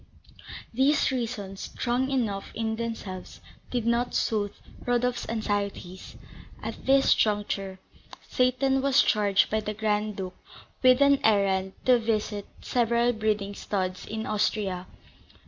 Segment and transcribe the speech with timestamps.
[0.73, 6.15] These reasons, strong enough in themselves, did not soothe Rodolph's anxieties.
[6.63, 7.77] At this juncture,
[8.27, 10.33] Seyton was charged by the Grand Duke
[10.81, 14.87] with an errand to visit several breeding studs in Austria.